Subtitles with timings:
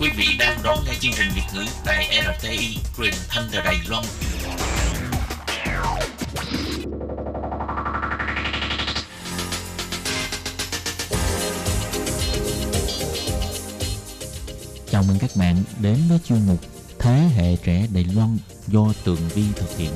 [0.00, 3.76] Quý vị đang đón nghe chương trình Việt ngữ tại RTI truyền thanh từ Đài
[3.88, 4.04] Loan.
[14.90, 16.60] Chào mừng các bạn đến với chuyên mục
[16.98, 19.90] Thế hệ trẻ Đài Loan do Tường Vi thực hiện.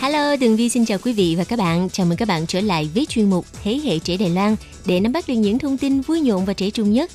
[0.00, 1.88] Hello, Tường Vi xin chào quý vị và các bạn.
[1.92, 5.00] Chào mừng các bạn trở lại với chuyên mục Thế hệ trẻ Đài Loan để
[5.00, 7.10] nắm bắt được những thông tin vui nhộn và trẻ trung nhất.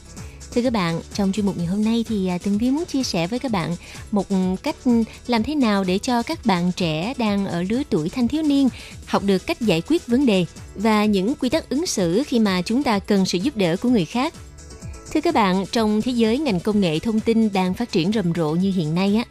[0.53, 3.03] Thưa các bạn, trong chuyên mục ngày hôm nay thì à, Tường Vi muốn chia
[3.03, 3.75] sẻ với các bạn
[4.11, 4.75] một ừ, cách
[5.27, 8.69] làm thế nào để cho các bạn trẻ đang ở lứa tuổi thanh thiếu niên
[9.05, 12.61] học được cách giải quyết vấn đề và những quy tắc ứng xử khi mà
[12.61, 14.33] chúng ta cần sự giúp đỡ của người khác.
[15.13, 18.33] Thưa các bạn, trong thế giới ngành công nghệ thông tin đang phát triển rầm
[18.35, 19.23] rộ như hiện nay á,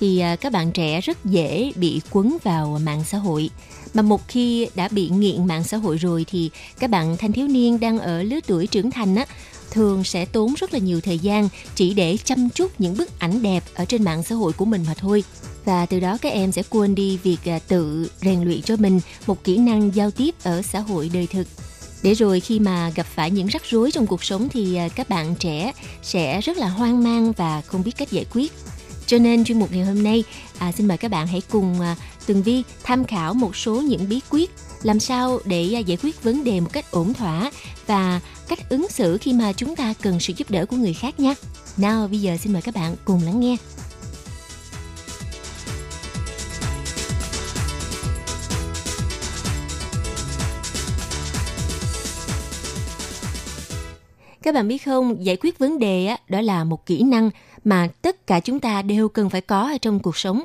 [0.00, 3.50] thì à, các bạn trẻ rất dễ bị quấn vào mạng xã hội.
[3.94, 7.48] Mà một khi đã bị nghiện mạng xã hội rồi thì các bạn thanh thiếu
[7.48, 9.26] niên đang ở lứa tuổi trưởng thành á,
[9.70, 13.42] thường sẽ tốn rất là nhiều thời gian chỉ để chăm chút những bức ảnh
[13.42, 15.24] đẹp ở trên mạng xã hội của mình mà thôi.
[15.64, 19.00] Và từ đó các em sẽ quên đi việc à, tự rèn luyện cho mình
[19.26, 21.46] một kỹ năng giao tiếp ở xã hội đời thực
[22.02, 25.08] để rồi khi mà gặp phải những rắc rối trong cuộc sống thì à, các
[25.08, 28.52] bạn trẻ sẽ rất là hoang mang và không biết cách giải quyết
[29.10, 30.24] cho nên chuyên mục ngày hôm nay
[30.58, 34.08] à, xin mời các bạn hãy cùng à, Tường Vi tham khảo một số những
[34.08, 34.50] bí quyết
[34.82, 37.50] làm sao để à, giải quyết vấn đề một cách ổn thỏa
[37.86, 41.20] và cách ứng xử khi mà chúng ta cần sự giúp đỡ của người khác
[41.20, 41.34] nhé.
[41.76, 43.56] Nào bây giờ xin mời các bạn cùng lắng nghe.
[54.42, 57.30] Các bạn biết không, giải quyết vấn đề đó là một kỹ năng
[57.64, 60.42] mà tất cả chúng ta đều cần phải có ở trong cuộc sống.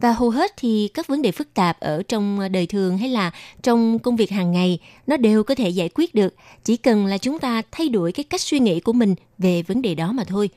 [0.00, 3.30] Và hầu hết thì các vấn đề phức tạp ở trong đời thường hay là
[3.62, 6.34] trong công việc hàng ngày nó đều có thể giải quyết được,
[6.64, 9.82] chỉ cần là chúng ta thay đổi cái cách suy nghĩ của mình về vấn
[9.82, 10.50] đề đó mà thôi.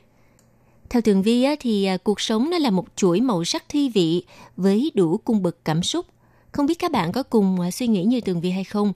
[0.90, 3.90] Theo Tường Vi á, thì à, cuộc sống nó là một chuỗi màu sắc thi
[3.90, 4.24] vị
[4.58, 6.06] với đủ cung bậc cảm xúc.
[6.52, 8.94] Không biết các bạn có cùng à, suy nghĩ như Tường Vi hay không?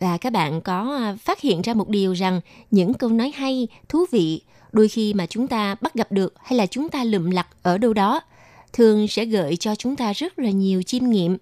[0.00, 2.40] Và các bạn có à, phát hiện ra một điều rằng
[2.70, 4.40] những câu nói hay, thú vị,
[4.76, 7.78] đôi khi mà chúng ta bắt gặp được hay là chúng ta lụm lặt ở
[7.78, 8.20] đâu đó,
[8.72, 11.36] thường sẽ gợi cho chúng ta rất là nhiều chiêm nghiệm.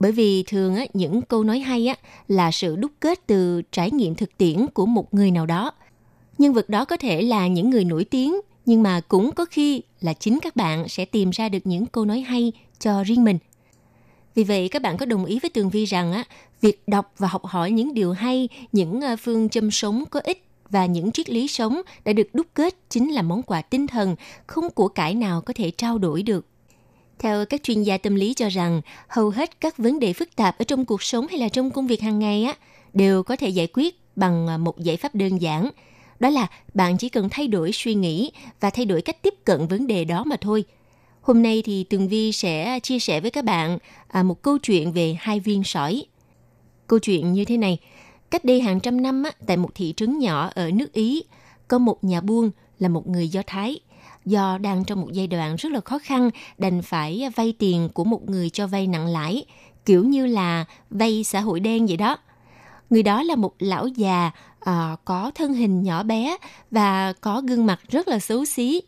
[0.00, 1.94] Bởi vì thường á, những câu nói hay á,
[2.28, 5.70] là sự đúc kết từ trải nghiệm thực tiễn của một người nào đó.
[6.38, 9.82] Nhân vật đó có thể là những người nổi tiếng, nhưng mà cũng có khi
[10.00, 13.38] là chính các bạn sẽ tìm ra được những câu nói hay cho riêng mình.
[14.34, 16.24] Vì vậy các bạn có đồng ý với Tường Vi rằng á,
[16.60, 20.47] việc đọc và học hỏi những điều hay, những ờ, phương châm sống có ích
[20.70, 24.16] và những triết lý sống đã được đúc kết chính là món quà tinh thần
[24.46, 26.46] không của cải nào có thể trao đổi được.
[27.18, 30.58] Theo các chuyên gia tâm lý cho rằng, hầu hết các vấn đề phức tạp
[30.58, 32.54] ở trong cuộc sống hay là trong công việc hàng ngày á
[32.92, 35.70] đều có thể giải quyết bằng à, một giải pháp đơn giản.
[36.20, 38.30] Đó là bạn chỉ cần thay đổi suy nghĩ
[38.60, 40.64] và thay đổi cách tiếp cận vấn đề đó mà thôi–
[41.28, 44.92] Hôm nay thì Tường Vi sẽ chia sẻ với các bạn à, một câu chuyện
[44.92, 46.04] về hai viên sỏi.
[46.86, 47.78] Câu chuyện như thế này.
[48.30, 51.22] Cách đây hàng trăm năm á, tại một thị trấn nhỏ ở nước Ý,
[51.68, 53.80] có một nhà buôn là một người Do Thái.
[54.24, 58.04] Do đang trong một giai đoạn rất là khó khăn, đành phải vay tiền của
[58.04, 59.44] một người cho vay nặng lãi,
[59.84, 62.16] kiểu như là vay xã hội đen vậy đó.
[62.90, 66.36] Người đó là một lão già à, có thân hình nhỏ bé
[66.70, 68.80] và có gương mặt rất là xấu xí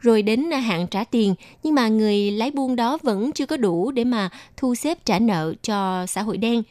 [0.00, 3.90] rồi đến hạn trả tiền nhưng mà người lái buôn đó vẫn chưa có đủ
[3.90, 6.62] để mà thu xếp trả nợ cho xã hội đen.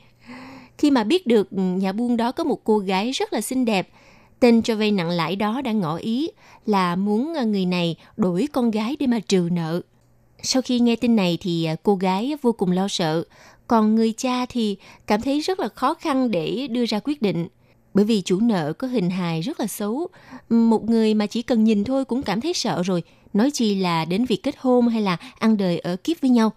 [0.77, 3.65] Khi mà biết được ừ, nhà buôn đó có một cô gái rất là xinh
[3.65, 3.89] đẹp,
[4.39, 6.29] tên cho vay nặng lãi đó đã ngỏ ý
[6.65, 9.81] là muốn ờ, người này đổi con gái để mà trừ nợ.
[10.41, 13.23] Sau khi nghe tin này thì ờ, cô gái vô cùng lo sợ,
[13.67, 14.77] còn người cha thì
[15.07, 17.47] cảm thấy rất là khó khăn để đưa ra quyết định
[17.93, 20.07] bởi vì chủ nợ có hình hài rất là xấu.
[20.49, 24.05] Một người mà chỉ cần nhìn thôi cũng cảm thấy sợ rồi, nói chi là
[24.05, 26.51] đến việc kết hôn hay là ăn đời ở kiếp với nhau.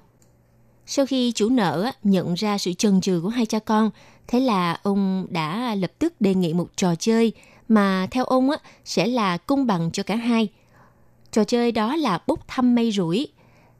[0.90, 3.90] Sau khi chủ nợ nhận ra sự chần chừ của hai cha con,
[4.26, 7.32] thế là ông đã lập tức đề nghị một trò chơi
[7.68, 8.50] mà theo ông
[8.84, 10.48] sẽ là công bằng cho cả hai.
[11.32, 13.28] Trò chơi đó là bốc thăm mây rủi.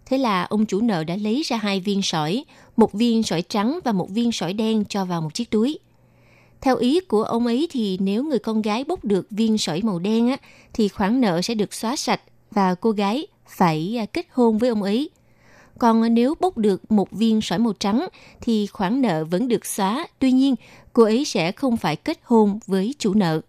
[0.07, 2.45] Thế là ông chủ nợ đã lấy ra hai viên sỏi,
[2.77, 5.79] một viên sỏi trắng và một viên sỏi đen cho vào một chiếc túi.
[6.61, 9.99] Theo ý của ông ấy thì nếu người con gái bốc được viên sỏi màu
[9.99, 10.37] đen á,
[10.73, 12.21] thì khoản nợ sẽ được xóa sạch
[12.51, 15.11] và cô gái phải à, kết hôn với ông ấy.
[15.79, 18.09] Còn nếu bốc được một viên sỏi màu trắng
[18.41, 20.07] thì khoản nợ vẫn được xóa.
[20.19, 20.55] Tuy nhiên,
[20.93, 23.41] cô ấy sẽ không phải kết hôn với chủ nợ.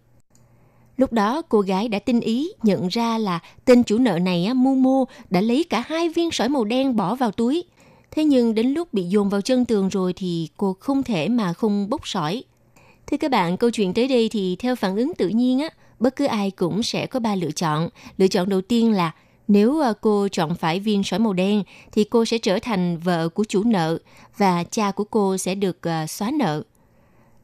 [0.96, 5.04] Lúc đó cô gái đã tinh ý nhận ra là tên chủ nợ này Momo
[5.30, 7.64] đã lấy cả hai viên sỏi màu đen bỏ vào túi.
[8.10, 11.52] Thế nhưng đến lúc bị dồn vào chân tường rồi thì cô không thể mà
[11.52, 12.44] không bốc sỏi.
[13.06, 15.68] Thưa các bạn, câu chuyện tới đây thì theo phản ứng tự nhiên á,
[15.98, 17.88] bất cứ ai cũng sẽ có ba lựa chọn.
[18.18, 19.12] Lựa chọn đầu tiên là
[19.50, 21.62] nếu ờ, cô chọn phải viên sỏi màu đen
[21.92, 23.98] thì cô sẽ trở thành vợ của chủ nợ
[24.36, 26.62] và cha của cô sẽ được ờ, xóa nợ.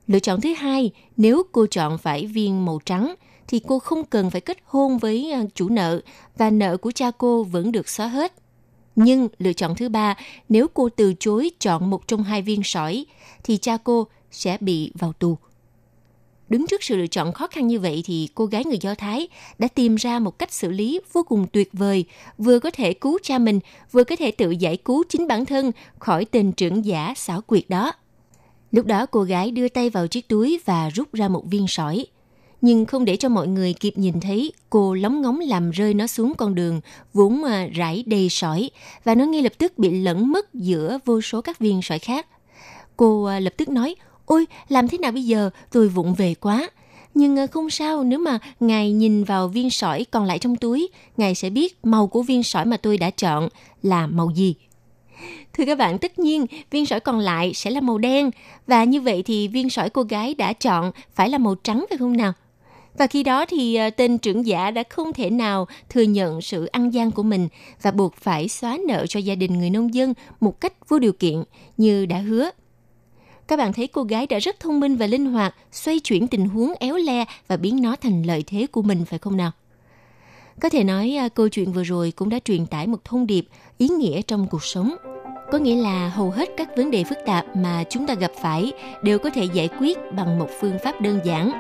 [0.07, 3.15] Lựa chọn thứ hai, nếu cô chọn phải viên màu trắng
[3.49, 6.01] thì cô không cần phải kết hôn với ờ, chủ nợ
[6.39, 8.33] và nợ của cha cô vẫn được xóa hết.
[8.97, 10.15] Nhưng lựa chọn thứ ba,
[10.49, 13.07] nếu cô từ chối chọn một trong hai viên sỏi
[13.45, 15.39] thì cha cô sẽ bị vào tù.
[16.49, 19.29] Đứng trước sự lựa chọn khó khăn như vậy thì cô gái người Do Thái
[19.59, 22.05] đã tìm ra một cách xử lý vô cùng tuyệt vời,
[22.39, 23.61] vừa có thể cứu cha mình,
[23.93, 27.65] vừa có thể tự giải cứu chính bản thân khỏi tình trưởng giả xảo quyệt
[27.69, 27.93] đó.
[28.71, 32.07] Lúc đó cô gái đưa tay vào chiếc túi và rút ra một viên sỏi.
[32.61, 36.07] Nhưng không để cho mọi người kịp nhìn thấy, cô lóng ngóng làm rơi nó
[36.07, 36.81] xuống con đường,
[37.13, 38.71] vốn à, rải đầy sỏi,
[39.05, 42.27] và nó ngay lập tức bị lẫn mất giữa vô số các viên sỏi khác.
[42.97, 43.95] Cô à, lập tức nói,
[44.27, 45.51] Ôi, làm thế nào bây giờ?
[45.73, 46.71] Tôi vụng về quá.
[47.15, 50.89] Nhưng ờ, không sao, nếu mà ngài nhìn vào viên sỏi còn lại trong túi,
[51.17, 53.49] ngài sẽ biết màu của viên sỏi mà tôi đã chọn
[53.83, 54.55] là màu gì.
[55.53, 58.31] Thưa các bạn, tất nhiên viên sỏi còn lại sẽ là màu đen
[58.67, 61.99] và như vậy thì viên sỏi cô gái đã chọn phải là màu trắng phải
[61.99, 62.33] không nào?
[62.99, 66.67] Và khi đó thì ờ, tên trưởng giả đã không thể nào thừa nhận sự
[66.67, 67.49] ăn gian của mình
[67.83, 71.13] và buộc phải xóa nợ cho gia đình người nông dân một cách vô điều
[71.13, 71.43] kiện
[71.77, 72.51] như đã hứa
[73.49, 76.49] các bạn thấy cô gái đã rất thông minh và linh hoạt, xoay chuyển tình
[76.49, 79.51] huống éo le và biến nó thành lợi thế của mình phải không nào?
[80.61, 83.47] Có thể nói à, câu chuyện vừa rồi cũng đã truyền tải một thông điệp
[83.79, 84.95] ý nghĩa trong cuộc sống.
[85.53, 88.73] Có nghĩa là hầu hết các vấn đề phức tạp mà chúng ta gặp phải
[89.03, 91.51] đều có thể giải quyết bằng một phương pháp đơn giản.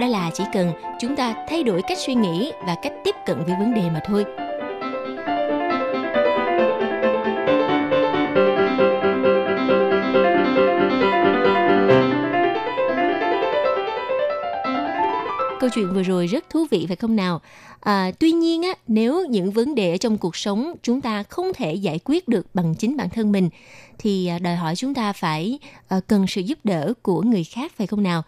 [0.00, 3.44] Đó là chỉ cần chúng ta thay đổi cách suy nghĩ và cách tiếp cận
[3.44, 4.24] với vấn đề mà thôi.
[15.64, 17.40] Câu chuyện vừa rồi rất thú vị phải không nào?
[17.80, 21.52] À, tuy nhiên á, nếu những vấn đề ở trong cuộc sống chúng ta không
[21.54, 23.48] thể giải quyết được bằng chính bản thân mình
[23.98, 25.58] thì à, đòi hỏi chúng ta phải
[25.88, 28.22] à, cần sự giúp đỡ của người khác phải không nào?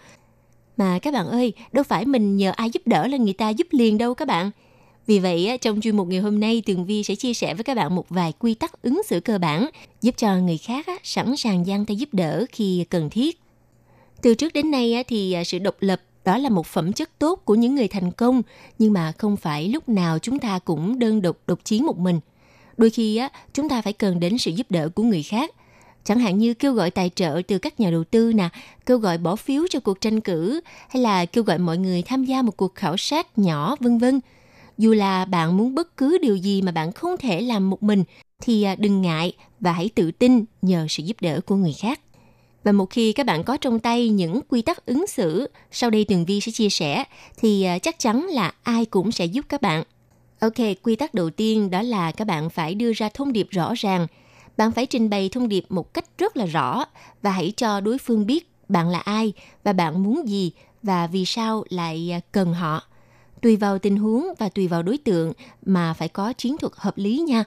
[0.77, 3.67] Mà các bạn ơi, đâu phải mình nhờ ai giúp đỡ là người ta giúp
[3.71, 4.51] liền đâu các bạn.
[5.07, 7.75] Vì vậy, trong chuyên mục ngày hôm nay, Tường Vi sẽ chia sẻ với các
[7.77, 9.69] bạn một vài quy tắc ứng xử cơ bản
[10.03, 13.41] giúp cho người khác sẵn sàng giang tay giúp đỡ khi cần thiết.
[14.23, 17.41] Từ trước đến nay thì à, sự độc lập đó là một phẩm chất tốt
[17.45, 18.43] của những người thành công,
[18.79, 22.21] nhưng mà không phải lúc nào chúng ta cũng đơn độc độc chiến một mình.
[22.77, 25.51] Đôi khi á, chúng ta phải cần đến sự giúp đỡ của người khác.
[26.05, 28.49] Chẳng hạn như kêu gọi tài trợ từ các nhà đầu tư nè,
[28.87, 32.25] kêu gọi bỏ phiếu cho cuộc tranh cử hay là kêu gọi mọi người tham
[32.25, 34.21] gia một cuộc khảo sát nhỏ vân vân.
[34.79, 38.05] Dù là bạn muốn bất cứ điều gì mà bạn không thể làm một mình
[38.43, 42.01] thì à, đừng ngại và hãy tự tin nhờ sự giúp đỡ của người khác.
[42.67, 46.05] Và một khi các bạn có trong tay những quy tắc ứng xử, sau đây
[46.09, 47.05] Tường Vi sẽ chia sẻ,
[47.37, 49.85] thì à, chắc chắn là ai cũng sẽ giúp các bạn.
[50.41, 53.73] Ok, quy tắc đầu tiên đó là các bạn phải đưa ra thông điệp rõ
[53.77, 54.07] ràng.
[54.57, 56.85] Bạn phải trình bày thông điệp một cách rất là rõ
[57.23, 59.33] và hãy cho đối phương biết bạn là ai
[59.65, 62.83] và bạn muốn gì và vì sao lại à, cần họ.
[63.43, 65.33] Tùy vào tình huống và tùy vào đối tượng
[65.67, 67.45] mà phải có chiến thuật hợp lý nha.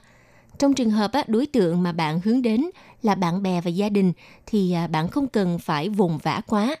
[0.60, 2.64] Trong trường hợp đối tượng mà bạn hướng đến
[3.02, 4.12] là bạn bè và gia đình
[4.46, 6.76] thì à, bạn không cần phải vùng vã quá.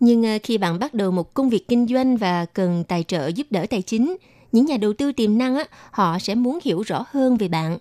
[0.00, 3.26] Nhưng à, khi bạn bắt đầu một công việc kinh doanh và cần tài trợ
[3.26, 4.16] giúp đỡ tài chính,
[4.52, 5.56] những nhà đầu tư tiềm năng
[5.90, 7.78] họ sẽ muốn hiểu rõ hơn về bạn.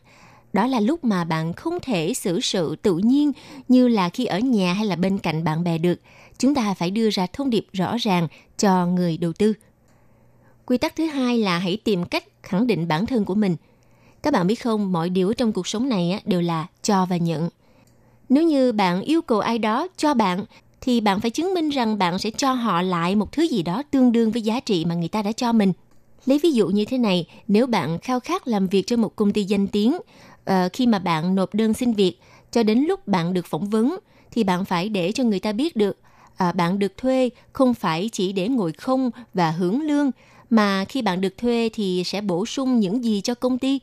[0.54, 3.32] Đó là lúc mà bạn không thể xử sự tự nhiên
[3.68, 6.00] như là khi ở nhà hay là bên cạnh bạn bè được.
[6.38, 9.54] Chúng ta phải đưa ra thông điệp rõ ràng cho người đầu tư.
[10.66, 13.56] Quy tắc thứ hai là hãy tìm cách khẳng định bản thân của mình–
[14.24, 17.50] các bạn biết không, mọi điều trong cuộc sống này đều là cho và nhận.
[18.30, 20.46] Nếu như bạn yêu cầu ai đó cho bạn,
[20.82, 23.84] thì bạn phải chứng minh rằng bạn sẽ cho họ lại một thứ gì đó
[23.92, 25.74] tương đương với giá trị mà người ta đã cho mình.
[26.26, 29.34] Lấy ví dụ như thế này, nếu bạn khao khát làm việc cho một công
[29.34, 29.98] ty danh tiếng,
[30.46, 32.20] ờ, khi mà bạn nộp đơn xin việc,
[32.52, 33.98] cho đến lúc bạn được phỏng vấn,
[34.32, 35.98] thì bạn phải để cho người ta biết được
[36.38, 40.12] à, bạn được thuê không phải chỉ để ngồi không và hưởng lương,
[40.50, 43.80] mà khi bạn được thuê thì sẽ bổ sung những gì cho công ty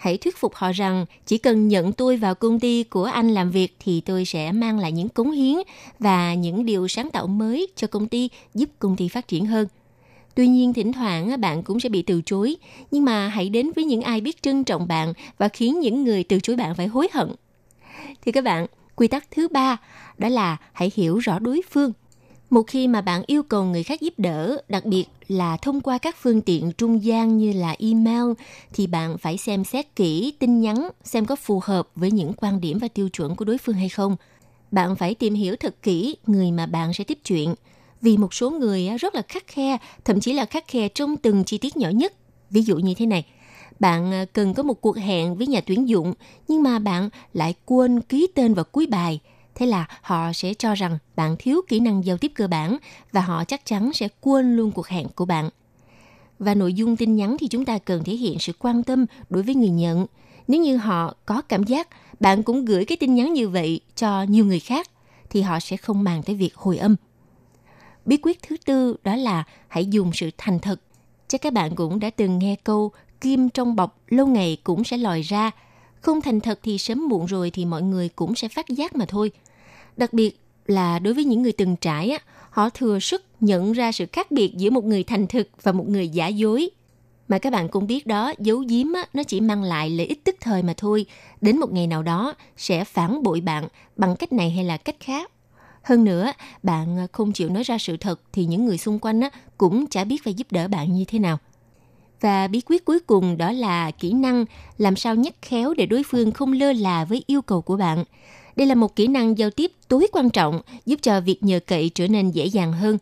[0.00, 3.50] hãy thuyết phục họ rằng chỉ cần nhận tôi vào công ty của anh làm
[3.50, 5.56] việc thì tôi sẽ mang lại những cống hiến
[5.98, 9.68] và những điều sáng tạo mới cho công ty giúp công ty phát triển hơn.
[10.34, 12.56] Tuy nhiên thỉnh thoảng bạn cũng sẽ bị từ chối,
[12.90, 16.24] nhưng mà hãy đến với những ai biết trân trọng bạn và khiến những người
[16.24, 17.32] từ chối bạn phải hối hận.
[18.22, 18.66] Thì các bạn,
[18.96, 19.76] quy tắc thứ ba
[20.18, 21.92] đó là hãy hiểu rõ đối phương.
[22.50, 25.98] Một khi mà bạn yêu cầu người khác giúp đỡ, đặc biệt là thông qua
[25.98, 28.32] các phương tiện trung gian như là email,
[28.72, 32.60] thì bạn phải xem xét kỹ tin nhắn xem có phù hợp với những quan
[32.60, 34.16] điểm và tiêu chuẩn của đối phương hay không.
[34.70, 37.54] Bạn phải tìm hiểu thật kỹ người mà bạn sẽ tiếp chuyện,
[38.02, 41.44] vì một số người rất là khắc khe, thậm chí là khắc khe trong từng
[41.44, 42.12] chi tiết nhỏ nhất.
[42.50, 43.26] Ví dụ như thế này,
[43.80, 46.14] bạn à, cần có một cuộc hẹn với nhà tuyển dụng,
[46.48, 49.20] nhưng mà bạn lại quên ký tên vào cuối bài.
[49.60, 52.76] Thế là họ sẽ cho rằng bạn thiếu kỹ năng giao tiếp cơ bản
[53.12, 55.50] và họ chắc chắn sẽ quên luôn cuộc hẹn của bạn.
[56.38, 59.42] Và nội dung tin nhắn thì chúng ta cần thể hiện sự quan tâm đối
[59.42, 60.06] với người nhận.
[60.48, 61.88] Nếu như họ có cảm giác
[62.20, 64.90] bạn cũng gửi cái tin nhắn như vậy cho nhiều người khác,
[65.30, 66.96] thì họ sẽ không màng tới việc hồi âm.
[68.04, 70.80] Bí quyết thứ tư đó là hãy dùng sự thành thật.
[71.28, 74.96] Chắc các bạn cũng đã từng nghe câu, kim trong bọc lâu ngày cũng sẽ
[74.96, 75.50] lòi ra.
[76.00, 79.04] Không thành thật thì sớm muộn rồi thì mọi người cũng sẽ phát giác mà
[79.08, 79.32] thôi.
[80.00, 82.18] Đặc biệt là đối với những người từng trải, á,
[82.50, 85.88] họ thừa sức nhận ra sự khác biệt giữa một người thành thực và một
[85.88, 86.70] người giả dối.
[87.28, 90.24] Mà các bạn cũng biết đó, giấu giếm á, nó chỉ mang lại lợi ích
[90.24, 91.06] tức thời mà thôi.
[91.40, 94.96] Đến một ngày nào đó sẽ phản bội bạn bằng cách này hay là cách
[95.00, 95.30] khác.
[95.82, 99.30] Hơn nữa, bạn không chịu nói ra sự thật thì những người xung quanh á,
[99.58, 101.38] cũng chả biết phải giúp đỡ bạn như thế nào.
[102.20, 104.44] Và bí quyết cuối cùng đó là kỹ năng
[104.78, 108.04] làm sao nhắc khéo để đối phương không lơ là với yêu cầu của bạn.
[108.60, 111.90] Đây là một kỹ năng giao tiếp tối quan trọng giúp cho việc nhờ cậy
[111.94, 112.98] trở nên dễ dàng hơn.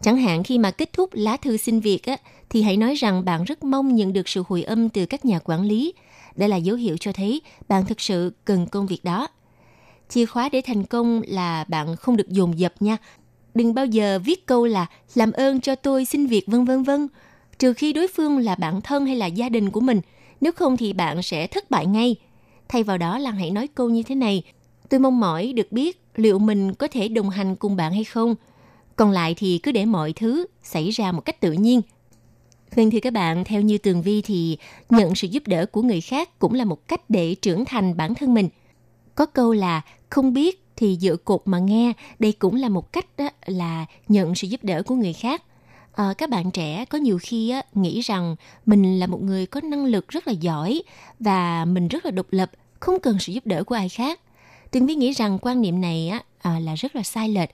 [0.00, 2.16] Chẳng hạn khi mà kết thúc lá thư xin việc á,
[2.48, 5.38] thì hãy nói rằng bạn rất mong nhận được sự hồi âm từ các nhà
[5.44, 5.94] quản lý.
[6.36, 9.28] Đây là dấu hiệu cho thấy bạn thực sự cần công việc đó.
[10.08, 12.96] Chìa khóa để thành công là bạn không được dồn dập nha.
[13.54, 17.08] Đừng bao giờ viết câu là làm ơn cho tôi xin việc vân vân vân
[17.58, 20.00] trừ khi đối phương là bạn thân hay là gia đình của mình.
[20.40, 22.16] Nếu không thì bạn sẽ thất bại ngay.
[22.68, 24.42] Thay vào đó là hãy nói câu như thế này.
[24.90, 28.34] Tôi mong mỏi được biết liệu mình có thể đồng hành cùng bạn hay không.
[28.96, 31.82] Còn lại thì cứ để mọi thứ xảy ra một cách tự nhiên.
[32.74, 34.58] Vâng thưa các bạn, theo như Tường Vi thì
[34.90, 38.14] nhận sự giúp đỡ của người khác cũng là một cách để trưởng thành bản
[38.14, 38.48] thân mình.
[39.14, 43.06] Có câu là không biết thì dựa cột mà nghe, đây cũng là một cách
[43.18, 45.42] đó là nhận sự giúp đỡ của người khác
[45.92, 49.60] à, các bạn trẻ có nhiều khi á, nghĩ rằng mình là một người có
[49.60, 50.82] năng lực rất là giỏi
[51.18, 54.20] và mình rất là độc lập không cần sự giúp đỡ của ai khác
[54.70, 57.50] Tường Vi nghĩ rằng quan niệm này á, à, là rất là sai lệch.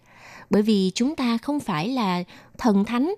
[0.51, 2.25] Bởi vì chúng ta không phải là
[2.59, 3.15] thần thánh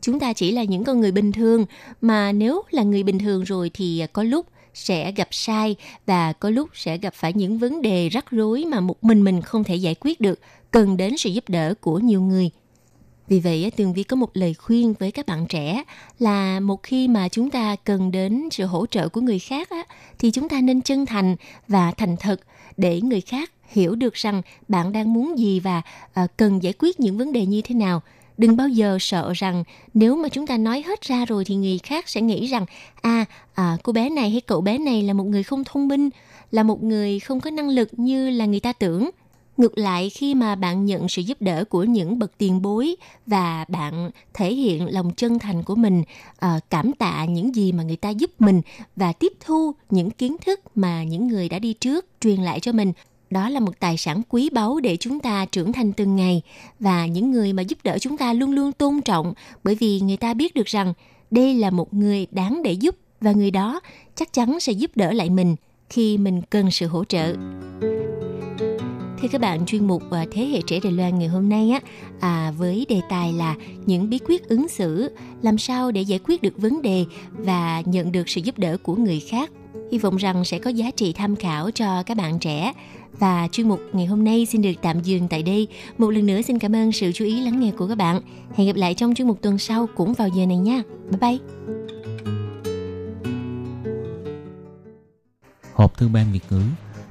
[0.00, 1.66] chúng ta chỉ là những con người bình thường.
[2.00, 5.76] Mà nếu là người bình thường rồi thì à, có lúc sẽ gặp sai
[6.06, 9.42] và có lúc sẽ gặp phải những vấn đề rắc rối mà một mình mình
[9.42, 12.50] không thể giải quyết được cần đến sự giúp đỡ của nhiều người.
[13.28, 15.84] Vì vậy, Tường Vi có một lời khuyên với các bạn trẻ
[16.18, 19.82] là một khi mà chúng ta cần đến sự hỗ trợ của người khác á,
[20.18, 21.36] thì chúng ta nên chân thành
[21.68, 22.40] và thành thật
[22.76, 27.00] để người khác hiểu được rằng bạn đang muốn gì và à, cần giải quyết
[27.00, 28.02] những vấn đề như thế nào.
[28.38, 29.64] Đừng bao giờ sợ rằng
[29.94, 32.66] nếu mà chúng ta nói hết ra rồi thì người khác sẽ nghĩ rằng
[33.02, 36.10] à, à cô bé này hay cậu bé này là một người không thông minh,
[36.50, 39.10] là một người không có năng lực như là người ta tưởng
[39.56, 42.96] Ngược lại khi mà bạn nhận sự giúp đỡ của những bậc tiền bối
[43.26, 46.02] và bạn thể hiện lòng chân thành của mình,
[46.36, 48.60] ờ, cảm tạ những gì mà người ta giúp mình
[48.96, 52.72] và tiếp thu những kiến thức mà những người đã đi trước truyền lại cho
[52.72, 52.92] mình,
[53.30, 56.42] đó là một tài sản quý báu để chúng ta trưởng thành từng ngày
[56.80, 59.34] và những người mà giúp đỡ chúng ta luôn luôn tôn trọng
[59.64, 60.92] bởi vì người ta biết được rằng
[61.30, 63.80] đây là một người đáng để giúp và người đó
[64.14, 65.56] chắc chắn sẽ giúp đỡ lại mình
[65.90, 67.34] khi mình cần sự hỗ trợ.
[69.26, 71.80] Thưa các bạn, chuyên mục ờ, Thế hệ trẻ Đài Loan ngày hôm nay á
[72.20, 73.54] à, với đề tài là
[73.86, 75.10] những bí quyết ứng xử,
[75.42, 78.94] làm sao để giải quyết được vấn đề và nhận được sự giúp đỡ của
[78.96, 79.50] người khác.
[79.92, 82.72] Hy vọng rằng sẽ có giá trị tham khảo cho các bạn trẻ.
[83.18, 85.68] Và chuyên mục ngày hôm nay xin được tạm dừng tại đây.
[85.98, 88.20] Một lần nữa xin cảm ơn sự chú ý lắng nghe của các bạn.
[88.54, 90.82] Hẹn gặp lại trong chuyên mục tuần sau cũng vào giờ này nha.
[91.10, 91.38] Bye bye.
[95.74, 96.62] Hộp thư ban Việt ngữ